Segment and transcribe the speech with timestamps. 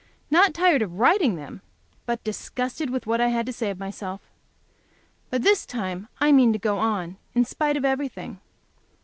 [0.31, 1.61] Not tired of writing them,
[2.07, 4.19] but disgusted with what I had to say of myself.
[5.29, 8.39] But this time I mean to go on, in spite of everything.